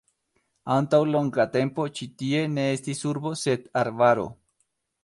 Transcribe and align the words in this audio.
Antaŭ 0.75 1.01
longa 1.17 1.45
tempo 1.57 1.85
ĉi 1.99 2.09
tie 2.23 2.43
ne 2.57 2.67
estis 2.79 3.07
urbo 3.13 3.39
sed 3.45 3.71
arbaro. 3.85 4.27